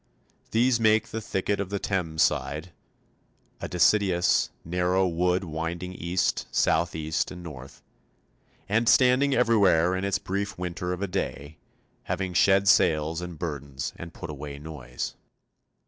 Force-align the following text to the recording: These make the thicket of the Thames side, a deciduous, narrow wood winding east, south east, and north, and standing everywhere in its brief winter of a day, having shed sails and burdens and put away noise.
These 0.49 0.79
make 0.79 1.09
the 1.09 1.21
thicket 1.21 1.59
of 1.59 1.69
the 1.69 1.77
Thames 1.77 2.23
side, 2.23 2.71
a 3.59 3.67
deciduous, 3.67 4.49
narrow 4.65 5.07
wood 5.07 5.43
winding 5.43 5.93
east, 5.93 6.47
south 6.49 6.95
east, 6.95 7.29
and 7.29 7.43
north, 7.43 7.83
and 8.67 8.89
standing 8.89 9.35
everywhere 9.35 9.95
in 9.95 10.03
its 10.03 10.17
brief 10.17 10.57
winter 10.57 10.91
of 10.91 11.03
a 11.03 11.07
day, 11.07 11.59
having 12.05 12.33
shed 12.33 12.67
sails 12.67 13.21
and 13.21 13.37
burdens 13.37 13.93
and 13.95 14.11
put 14.11 14.31
away 14.31 14.57
noise. 14.57 15.13